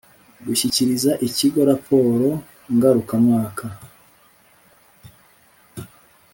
[0.45, 2.27] Gushyikiriza Ikigo raporo
[2.75, 3.65] ngarukamwaka